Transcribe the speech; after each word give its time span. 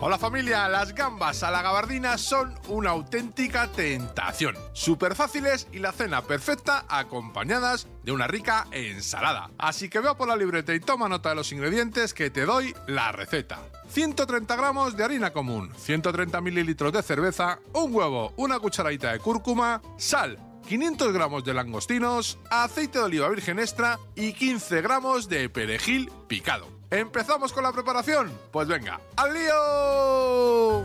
Hola 0.00 0.16
familia, 0.16 0.68
las 0.68 0.94
gambas 0.94 1.42
a 1.42 1.50
la 1.50 1.60
gabardina 1.60 2.18
son 2.18 2.54
una 2.68 2.90
auténtica 2.90 3.66
tentación. 3.66 4.54
Súper 4.72 5.16
fáciles 5.16 5.66
y 5.72 5.80
la 5.80 5.90
cena 5.90 6.22
perfecta 6.22 6.84
acompañadas 6.88 7.88
de 8.04 8.12
una 8.12 8.28
rica 8.28 8.68
ensalada. 8.70 9.50
Así 9.58 9.88
que 9.88 9.98
veo 9.98 10.16
por 10.16 10.28
la 10.28 10.36
libreta 10.36 10.72
y 10.72 10.78
toma 10.78 11.08
nota 11.08 11.30
de 11.30 11.34
los 11.34 11.50
ingredientes 11.50 12.14
que 12.14 12.30
te 12.30 12.46
doy 12.46 12.76
la 12.86 13.10
receta. 13.10 13.58
130 13.88 14.54
gramos 14.54 14.96
de 14.96 15.02
harina 15.02 15.32
común, 15.32 15.72
130 15.76 16.40
mililitros 16.42 16.92
de 16.92 17.02
cerveza, 17.02 17.58
un 17.72 17.92
huevo, 17.92 18.34
una 18.36 18.60
cucharadita 18.60 19.10
de 19.10 19.18
cúrcuma, 19.18 19.82
sal, 19.96 20.38
500 20.68 21.14
gramos 21.14 21.44
de 21.44 21.54
langostinos, 21.54 22.38
aceite 22.50 22.98
de 22.98 23.04
oliva 23.06 23.30
virgen 23.30 23.58
extra 23.58 23.98
y 24.14 24.34
15 24.34 24.82
gramos 24.82 25.26
de 25.30 25.48
perejil 25.48 26.12
picado. 26.28 26.68
¿Empezamos 26.90 27.54
con 27.54 27.62
la 27.62 27.72
preparación? 27.72 28.30
Pues 28.52 28.68
venga, 28.68 29.00
¡al 29.16 29.32
lío! 29.32 30.84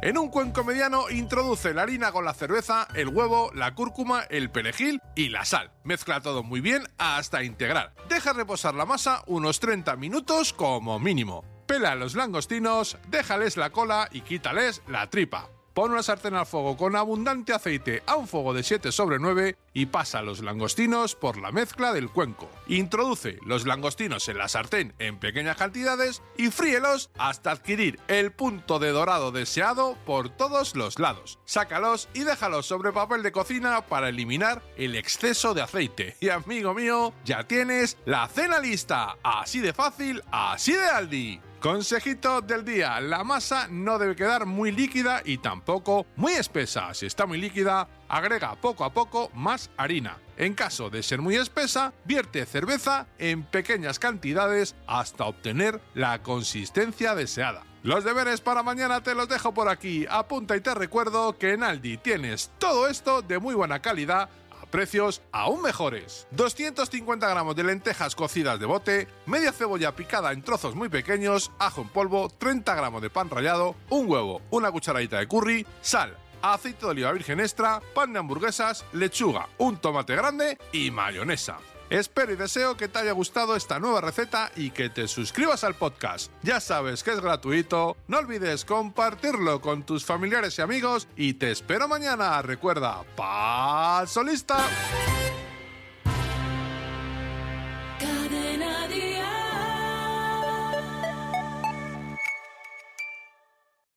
En 0.00 0.16
un 0.16 0.28
cuenco 0.28 0.62
mediano 0.62 1.10
introduce 1.10 1.74
la 1.74 1.82
harina 1.82 2.12
con 2.12 2.24
la 2.24 2.34
cerveza, 2.34 2.86
el 2.94 3.08
huevo, 3.08 3.50
la 3.52 3.74
cúrcuma, 3.74 4.22
el 4.30 4.50
perejil 4.50 5.00
y 5.16 5.28
la 5.28 5.44
sal. 5.44 5.72
Mezcla 5.82 6.20
todo 6.20 6.44
muy 6.44 6.60
bien 6.60 6.84
hasta 6.96 7.42
integrar. 7.42 7.94
Deja 8.08 8.32
reposar 8.32 8.76
la 8.76 8.86
masa 8.86 9.24
unos 9.26 9.58
30 9.58 9.96
minutos 9.96 10.52
como 10.52 11.00
mínimo. 11.00 11.42
Pela 11.66 11.96
los 11.96 12.14
langostinos, 12.14 12.96
déjales 13.08 13.56
la 13.56 13.70
cola 13.70 14.08
y 14.12 14.20
quítales 14.20 14.82
la 14.86 15.10
tripa. 15.10 15.48
Pon 15.74 15.90
una 15.90 16.04
sartén 16.04 16.34
al 16.34 16.46
fuego 16.46 16.76
con 16.76 16.94
abundante 16.94 17.52
aceite 17.52 18.04
a 18.06 18.14
un 18.14 18.28
fuego 18.28 18.54
de 18.54 18.62
7 18.62 18.92
sobre 18.92 19.18
9 19.18 19.56
y 19.74 19.86
pasa 19.86 20.22
los 20.22 20.40
langostinos 20.42 21.14
por 21.14 21.36
la 21.36 21.52
mezcla 21.52 21.92
del 21.92 22.08
cuenco. 22.08 22.48
Introduce 22.68 23.38
los 23.44 23.66
langostinos 23.66 24.28
en 24.28 24.38
la 24.38 24.48
sartén 24.48 24.94
en 24.98 25.18
pequeñas 25.18 25.56
cantidades 25.56 26.22
y 26.38 26.50
fríelos 26.50 27.10
hasta 27.18 27.50
adquirir 27.50 28.00
el 28.08 28.32
punto 28.32 28.78
de 28.78 28.92
dorado 28.92 29.32
deseado 29.32 29.98
por 30.06 30.30
todos 30.30 30.76
los 30.76 30.98
lados. 30.98 31.38
Sácalos 31.44 32.08
y 32.14 32.20
déjalos 32.20 32.66
sobre 32.66 32.92
papel 32.92 33.22
de 33.22 33.32
cocina 33.32 33.82
para 33.86 34.08
eliminar 34.08 34.62
el 34.76 34.94
exceso 34.94 35.52
de 35.52 35.62
aceite. 35.62 36.16
Y 36.20 36.28
amigo 36.28 36.72
mío, 36.72 37.12
ya 37.24 37.44
tienes 37.44 37.98
la 38.06 38.28
cena 38.28 38.60
lista. 38.60 39.16
Así 39.22 39.60
de 39.60 39.72
fácil, 39.72 40.22
así 40.30 40.72
de 40.72 40.86
Aldi. 40.86 41.40
Consejito 41.64 42.42
del 42.42 42.62
día, 42.62 43.00
la 43.00 43.24
masa 43.24 43.68
no 43.70 43.98
debe 43.98 44.14
quedar 44.14 44.44
muy 44.44 44.70
líquida 44.70 45.22
y 45.24 45.38
tampoco 45.38 46.04
muy 46.14 46.34
espesa. 46.34 46.92
Si 46.92 47.06
está 47.06 47.24
muy 47.24 47.38
líquida, 47.38 47.88
agrega 48.14 48.54
poco 48.54 48.84
a 48.84 48.92
poco 48.92 49.30
más 49.34 49.70
harina. 49.76 50.18
En 50.36 50.54
caso 50.54 50.88
de 50.88 51.02
ser 51.02 51.20
muy 51.20 51.36
espesa, 51.36 51.92
vierte 52.04 52.46
cerveza 52.46 53.06
en 53.18 53.42
pequeñas 53.42 53.98
cantidades 53.98 54.76
hasta 54.86 55.24
obtener 55.24 55.80
la 55.94 56.22
consistencia 56.22 57.14
deseada. 57.14 57.64
Los 57.82 58.04
deberes 58.04 58.40
para 58.40 58.62
mañana 58.62 59.02
te 59.02 59.14
los 59.14 59.28
dejo 59.28 59.52
por 59.52 59.68
aquí. 59.68 60.06
Apunta 60.08 60.56
y 60.56 60.60
te 60.60 60.74
recuerdo 60.74 61.36
que 61.38 61.52
en 61.52 61.62
Aldi 61.62 61.98
tienes 61.98 62.50
todo 62.58 62.88
esto 62.88 63.20
de 63.20 63.38
muy 63.38 63.54
buena 63.54 63.80
calidad 63.80 64.30
precios 64.74 65.22
aún 65.30 65.62
mejores. 65.62 66.26
250 66.32 67.28
gramos 67.28 67.54
de 67.54 67.62
lentejas 67.62 68.16
cocidas 68.16 68.58
de 68.58 68.66
bote, 68.66 69.06
media 69.24 69.52
cebolla 69.52 69.94
picada 69.94 70.32
en 70.32 70.42
trozos 70.42 70.74
muy 70.74 70.88
pequeños, 70.88 71.52
ajo 71.60 71.82
en 71.82 71.88
polvo, 71.90 72.28
30 72.28 72.74
gramos 72.74 73.00
de 73.00 73.08
pan 73.08 73.30
rallado, 73.30 73.76
un 73.88 74.10
huevo, 74.10 74.42
una 74.50 74.72
cucharadita 74.72 75.20
de 75.20 75.28
curry, 75.28 75.64
sal, 75.80 76.16
aceite 76.52 76.84
de 76.84 76.90
oliva 76.90 77.12
virgen 77.12 77.40
extra, 77.40 77.80
pan 77.94 78.12
de 78.12 78.18
hamburguesas, 78.18 78.84
lechuga, 78.92 79.48
un 79.58 79.78
tomate 79.78 80.14
grande 80.14 80.58
y 80.72 80.90
mayonesa. 80.90 81.58
Espero 81.90 82.32
y 82.32 82.36
deseo 82.36 82.76
que 82.76 82.88
te 82.88 82.98
haya 82.98 83.12
gustado 83.12 83.54
esta 83.56 83.78
nueva 83.78 84.00
receta 84.00 84.50
y 84.56 84.70
que 84.70 84.88
te 84.88 85.06
suscribas 85.06 85.64
al 85.64 85.74
podcast. 85.74 86.32
Ya 86.42 86.60
sabes 86.60 87.02
que 87.02 87.12
es 87.12 87.20
gratuito, 87.20 87.96
no 88.08 88.18
olvides 88.18 88.64
compartirlo 88.64 89.60
con 89.60 89.84
tus 89.84 90.04
familiares 90.04 90.58
y 90.58 90.62
amigos 90.62 91.08
y 91.16 91.34
te 91.34 91.50
espero 91.50 91.86
mañana. 91.86 92.40
Recuerda, 92.42 93.02
paso 93.16 94.22
lista. 94.22 94.58